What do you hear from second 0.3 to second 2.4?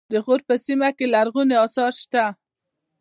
په سیمه کې لرغوني اثار شته